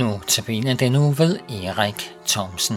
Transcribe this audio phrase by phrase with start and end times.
[0.00, 2.76] Nu tabiner den nu ved Erik Thomsen.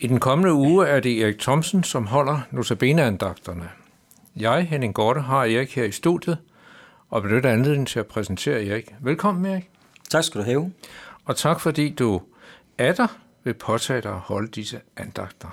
[0.00, 3.68] I den kommende uge er det Erik Thomsen, som holder notabene-andagterne.
[4.36, 6.38] Jeg, Henning Gorte, har Erik her i studiet,
[7.08, 8.94] og benytter anledningen til at præsentere Erik.
[9.00, 9.70] Velkommen, Erik.
[10.10, 10.72] Tak skal du have.
[11.24, 12.20] Og tak fordi du
[12.78, 13.06] er der
[13.44, 15.48] vil påtage dig at holde disse andagter.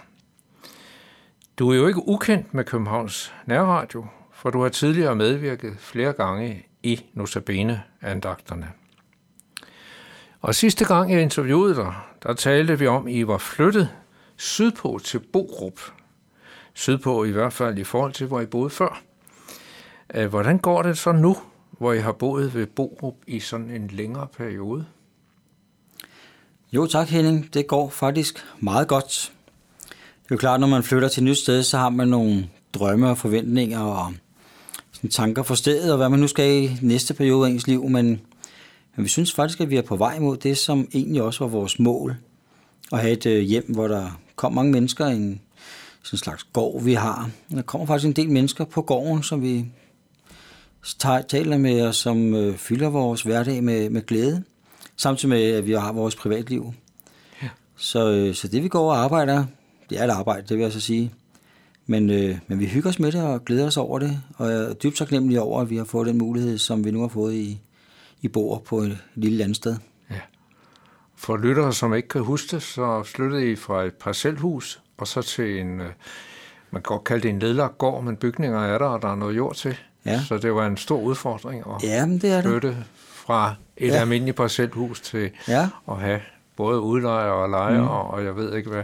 [1.59, 6.65] Du er jo ikke ukendt med Københavns Nærradio, for du har tidligere medvirket flere gange
[6.83, 8.67] i Notabene-andagterne.
[10.41, 13.89] Og sidste gang jeg interviewede dig, der talte vi om, at I var flyttet
[14.35, 15.79] sydpå til Borup.
[16.73, 19.01] Sydpå i hvert fald i forhold til, hvor I boede før.
[20.29, 21.37] Hvordan går det så nu,
[21.71, 24.85] hvor I har boet ved Borup i sådan en længere periode?
[26.71, 29.31] Jo tak Henning, det går faktisk meget godt.
[29.89, 32.49] Det er jo klart, når man flytter til et nyt sted, så har man nogle
[32.73, 34.13] drømme og forventninger og
[34.93, 37.89] sådan tanker for stedet, og hvad man nu skal i næste periode af ens liv,
[37.89, 38.05] men,
[38.95, 41.47] men vi synes faktisk, at vi er på vej mod det, som egentlig også var
[41.47, 42.15] vores mål.
[42.91, 45.41] At have et øh, hjem, hvor der kom mange mennesker, i en
[46.03, 47.29] sådan slags gård, vi har.
[47.51, 49.65] Der kommer faktisk en del mennesker på gården, som vi
[51.27, 54.43] taler med, og som øh, fylder vores hverdag med, med glæde
[54.97, 56.73] samtidig med, at vi har vores privatliv.
[57.41, 57.49] Ja.
[57.75, 59.45] Så, øh, så det vi går og arbejder,
[59.89, 61.13] det er et arbejde, det vil jeg så sige.
[61.85, 64.63] Men, øh, men vi hygger os med det og glæder os over det, og jeg
[64.63, 67.33] er dybt taknemmelig over, at vi har fået den mulighed, som vi nu har fået
[67.33, 67.61] i,
[68.21, 69.75] i Bor på et lille landsted.
[70.09, 70.19] Ja.
[71.15, 75.21] For lyttere, som ikke kan huske det, så flyttede I fra et parcelhus og så
[75.21, 75.87] til en, øh,
[76.71, 79.15] man kan godt kalde det en nedlagt gård, men bygninger er der, og der er
[79.15, 79.77] noget jord til.
[80.05, 80.21] Ja.
[80.23, 82.77] Så det var en stor udfordring at ja, det er flytte det
[83.27, 83.93] fra et ja.
[83.93, 85.69] almindeligt parcelhus til ja.
[85.89, 86.19] at have
[86.55, 87.87] både udlejer og lejer, mm.
[87.87, 88.83] og jeg ved ikke hvad.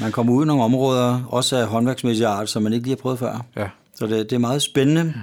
[0.00, 3.02] Man kommer ud i nogle områder, også af håndværksmæssige art, som man ikke lige har
[3.02, 3.44] prøvet før.
[3.56, 3.68] Ja.
[3.94, 5.14] Så det, det er meget spændende,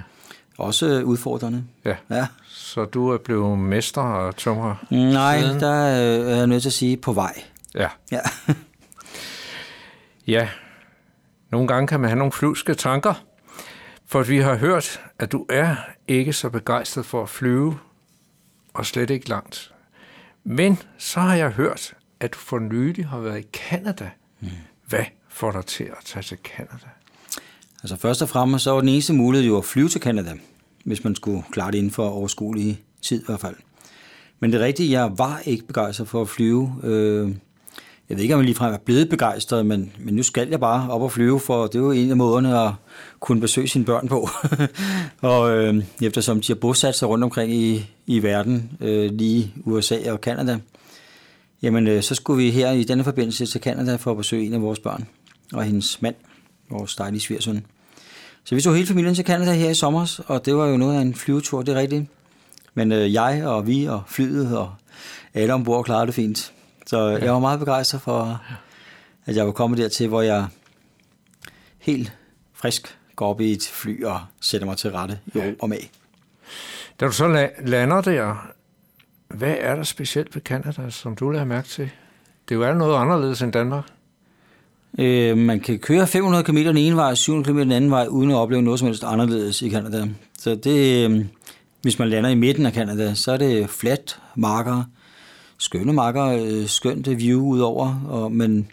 [0.58, 0.64] ja.
[0.64, 1.64] også udfordrende.
[1.84, 1.94] Ja.
[2.10, 2.26] ja.
[2.48, 4.74] Så du er blevet mester og tømrer?
[4.90, 5.60] Nej, siden.
[5.60, 7.42] der er jeg nødt til at sige på vej.
[7.74, 7.88] Ja.
[8.12, 8.20] Ja.
[10.26, 10.48] ja.
[11.50, 13.14] Nogle gange kan man have nogle flyvske tanker,
[14.12, 15.76] for vi har hørt, at du er
[16.08, 17.78] ikke så begejstret for at flyve,
[18.74, 19.72] og slet ikke langt.
[20.44, 24.10] Men så har jeg hørt, at du for nylig har været i Kanada.
[24.40, 24.48] Mm.
[24.88, 26.88] Hvad får dig til at tage til Kanada?
[27.82, 30.34] Altså først og fremmest så var den eneste mulighed jo at flyve til Kanada,
[30.84, 33.56] hvis man skulle klare det inden for overskuelig tid i hvert fald.
[34.40, 36.74] Men det rigtige, jeg var ikke begejstret for at flyve.
[36.82, 37.34] Øh,
[38.12, 40.90] jeg ved ikke, om jeg ligefrem er blevet begejstret, men, men nu skal jeg bare
[40.90, 42.72] op og flyve, for det er jo en af måderne at
[43.20, 44.28] kunne besøge sine børn på.
[45.30, 50.12] og øh, eftersom de har bosat sig rundt omkring i, i verden, øh, lige USA
[50.12, 50.58] og Kanada,
[51.62, 54.54] jamen øh, så skulle vi her i denne forbindelse til Kanada for at besøge en
[54.54, 55.06] af vores børn
[55.52, 56.14] og hendes mand,
[56.70, 57.66] vores dejlige svigersøn.
[58.44, 60.96] Så vi tog hele familien til Kanada her i sommer, og det var jo noget
[60.96, 62.04] af en flyvetur, det er rigtigt.
[62.74, 64.72] Men øh, jeg og vi og flyet og
[65.34, 66.52] alle ombord klarede det fint.
[66.86, 67.24] Så ja.
[67.24, 68.42] jeg var meget begejstret for,
[69.26, 70.46] at jeg var kommet dertil, hvor jeg
[71.78, 72.12] helt
[72.52, 75.78] frisk går op i et fly og sætter mig til rette i ro og med.
[77.00, 78.52] Da du så lander der,
[79.28, 81.90] hvad er der specielt ved Canada, som du lader mærke til?
[82.48, 83.84] Det er jo noget anderledes end Danmark.
[84.98, 88.30] Øh, man kan køre 500 km den ene vej, 700 km den anden vej, uden
[88.30, 90.08] at opleve noget som helst anderledes i Canada.
[90.38, 91.24] Så det, øh,
[91.82, 94.84] hvis man lander i midten af Canada, så er det flat marker,
[95.62, 98.68] skønne marker, øh, skønt view udover, og, men,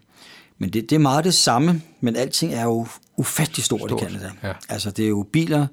[0.58, 4.02] men det, det er meget det samme, men alting er jo ufattelig stort, stort.
[4.02, 4.32] i Canada.
[4.44, 4.52] Ja.
[4.70, 5.68] Altså det er jo biler,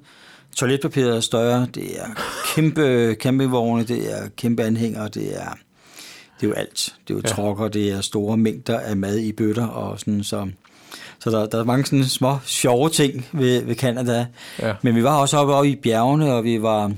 [0.55, 2.05] toiletpapiret er større, det er
[2.55, 5.49] kæmpe campingvogne, det er kæmpe anhænger, det er,
[6.39, 6.95] det er jo alt.
[7.07, 7.29] Det er jo ja.
[7.29, 10.47] trokker, det er store mængder af mad i bøtter og sådan, så...
[11.19, 14.25] Så der, der er mange sådan små sjove ting ved, ved Canada.
[14.59, 14.73] Ja.
[14.81, 16.91] Men vi var også oppe, oppe i bjergene, og vi var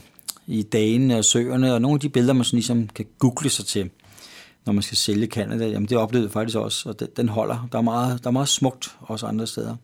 [0.48, 3.65] i dagene og søerne, og nogle af de billeder, man sådan ligesom kan google sig
[3.65, 3.89] til,
[4.69, 7.68] når man skal sælge Canada, jamen det oplevede jeg faktisk også, og den, den holder.
[7.71, 9.75] Der er, meget, der er meget smukt også andre steder.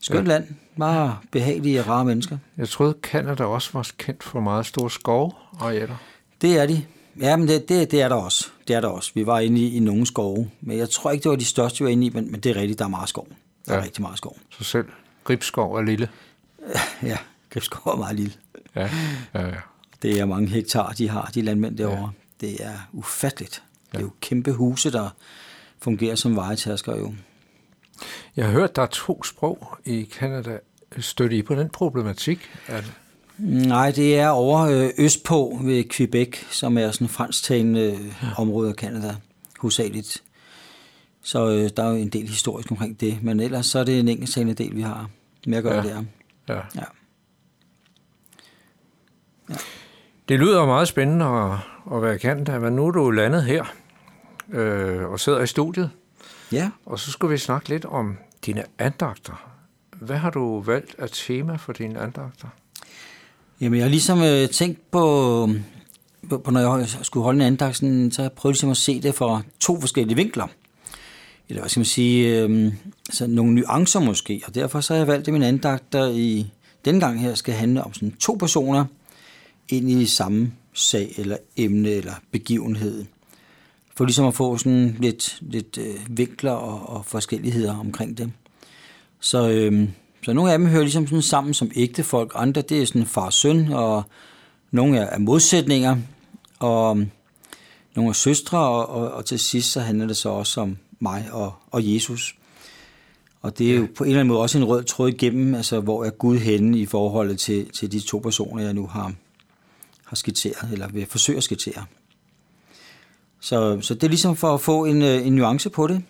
[0.00, 0.32] Skønt ja.
[0.32, 2.38] land, meget behagelige og rare mennesker.
[2.56, 5.96] Jeg troede, Canada også var kendt for meget store skov og jætter.
[6.40, 6.84] Det er de.
[7.20, 8.48] Ja, men det, det, det, er der også.
[8.68, 9.10] Det er der også.
[9.14, 11.78] Vi var inde i, i nogle skove, men jeg tror ikke, det var de største,
[11.78, 13.28] vi var inde i, men, men det er rigtigt, der er meget skov.
[13.66, 13.80] Der ja.
[13.80, 14.36] er rigtig meget skov.
[14.50, 14.86] Så selv
[15.24, 16.08] Gribskov er lille?
[17.02, 17.18] Ja,
[17.50, 18.32] Gribskov er meget lille.
[18.76, 18.90] Ja,
[19.34, 19.54] ja, ja.
[20.02, 22.12] Det er mange hektar, de har, de landmænd derovre.
[22.42, 22.46] Ja.
[22.46, 23.62] Det er ufatteligt.
[23.92, 23.98] Ja.
[23.98, 25.10] Det er jo kæmpe huse, der
[25.78, 27.14] fungerer som vejetasker jo.
[28.36, 30.58] Jeg har hørt, der er to sprog i Kanada.
[30.98, 32.50] Støtter I på den problematik?
[32.66, 32.92] Det?
[33.38, 38.28] Nej, det er over øh, østpå ved Quebec, som er sådan en fransktalende ja.
[38.38, 39.16] område af Kanada,
[39.60, 40.22] hovedsageligt.
[41.22, 44.00] Så øh, der er jo en del historisk omkring det, men ellers så er det
[44.00, 45.10] en enkelttalende del, vi har
[45.46, 45.94] med at gøre Ja.
[45.94, 45.94] ja.
[46.48, 46.62] der.
[46.76, 46.84] Ja.
[49.50, 49.56] Ja.
[50.28, 51.52] Det lyder meget spændende at,
[51.96, 53.64] at være Canada, men nu er du landet her
[54.52, 55.90] øh, og sidder i studiet,
[56.52, 58.16] Ja, og så skal vi snakke lidt om
[58.46, 59.50] dine andagter.
[60.00, 62.48] Hvad har du valgt af tema for dine andagter?
[63.60, 65.48] Jamen, jeg har ligesom øh, tænkt på,
[66.30, 68.76] på, på, når jeg skulle holde en andagt, sådan, så har jeg prøvet ligesom at
[68.76, 70.46] se det fra to forskellige vinkler.
[71.48, 72.72] Eller hvad skal man sige, øh,
[73.10, 74.42] så nogle nuancer måske.
[74.46, 76.52] Og derfor så har jeg valgt, at min andagt, der i
[76.84, 78.84] denne gang her skal handle om sådan to personer
[79.68, 83.04] ind i samme sag, eller emne, eller begivenhed.
[83.96, 88.32] For ligesom at få sådan lidt, lidt øh, vinkler og, og forskelligheder omkring det.
[89.20, 89.88] Så, øhm,
[90.22, 93.06] så nogle af dem hører ligesom sådan sammen som ægte folk, andre det er sådan
[93.06, 94.02] far og søn, og
[94.70, 95.96] nogle er, er modsætninger,
[96.58, 97.10] og øhm,
[97.94, 101.28] nogle er søstre, og, og, og til sidst så handler det så også om mig
[101.32, 102.34] og, og Jesus.
[103.42, 105.80] Og det er jo på en eller anden måde også en rød tråd igennem, altså
[105.80, 109.12] hvor er Gud henne i forholdet til, til de to personer, jeg nu har,
[110.04, 111.84] har skitseret, eller vil forsøge at skitsere.
[113.40, 116.02] Så, så det er ligesom for at få en, øh, en nuance på det,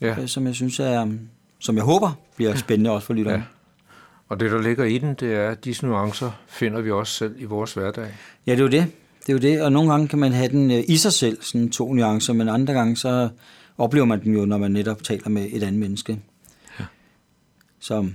[0.00, 0.20] Ja.
[0.20, 1.12] øh, som jeg synes er,
[1.58, 3.38] som jeg håber bliver spændende også for lytterne.
[3.38, 3.42] Ja.
[4.28, 7.34] Og det, der ligger i den, det er, at disse nuancer finder vi også selv
[7.38, 8.06] i vores hverdag.
[8.46, 8.86] Ja, det er jo det.
[9.20, 11.42] Det er jo det, og nogle gange kan man have den øh, i sig selv,
[11.42, 13.28] sådan to nuancer, men andre gange så
[13.78, 16.20] oplever man dem jo, når man netop taler med et andet menneske.
[16.80, 16.84] Ja.
[17.80, 18.08] Så,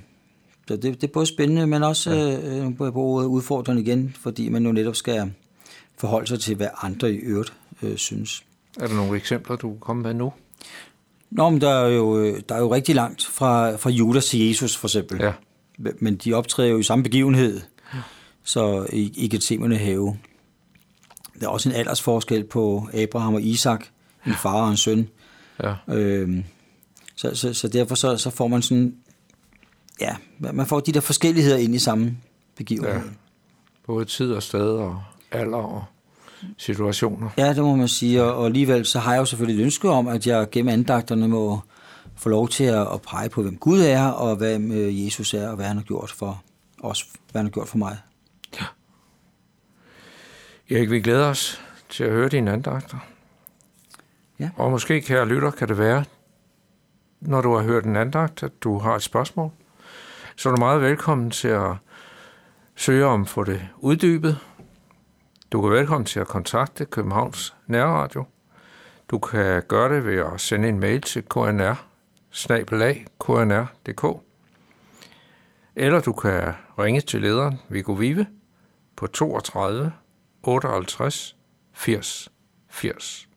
[0.67, 2.65] så det, det er både spændende, men også ja.
[2.65, 5.33] øh, på ordet udfordrende igen, fordi man jo netop skal
[5.97, 8.43] forholde sig til, hvad andre i øvrigt øh, synes.
[8.79, 10.33] Er der nogle eksempler, du kan komme med nu?
[11.31, 14.47] Nå, men der er jo, øh, der er jo rigtig langt fra, fra Judas til
[14.47, 15.21] Jesus, for eksempel.
[15.21, 15.31] Ja.
[15.99, 17.61] Men de optræder jo i samme begivenhed,
[18.43, 20.17] så i, i Gethsemane have.
[21.39, 23.85] Der er også en aldersforskel på Abraham og Isak,
[24.27, 25.09] en far og en søn.
[25.63, 25.73] Ja.
[25.95, 26.43] Øhm,
[27.15, 28.95] så, så, så derfor så, så får man sådan,
[30.01, 32.17] ja, man får de der forskelligheder ind i samme
[32.57, 32.93] begivenhed.
[32.93, 33.01] Ja.
[33.85, 35.83] Både tid og sted og alder og
[36.57, 37.29] situationer.
[37.37, 39.89] Ja, det må man sige, og, og alligevel så har jeg jo selvfølgelig et ønske
[39.89, 41.59] om, at jeg gennem andagterne må
[42.15, 45.49] få lov til at, at pege på, hvem Gud er, og hvem øh, Jesus er,
[45.49, 46.43] og hvad han har gjort for
[46.83, 47.97] os, hvad han har gjort for mig.
[50.69, 52.97] Erik, vi glæder os til at høre dine andagter.
[54.39, 54.49] Ja.
[54.55, 56.05] Og måske, kære lytter, kan det være,
[57.21, 59.51] når du har hørt en andagt, at du har et spørgsmål,
[60.35, 61.71] så er du meget velkommen til at
[62.75, 64.39] søge om at få det uddybet.
[65.51, 68.25] Du er velkommen til at kontakte Københavns Nærradio.
[69.11, 71.85] Du kan gøre det ved at sende en mail til knr
[73.19, 74.25] knr.dk
[75.75, 78.27] eller du kan ringe til lederen Viggo Vive
[78.95, 79.91] på 32
[80.43, 81.35] 58
[81.73, 82.29] 80
[82.69, 83.27] 80.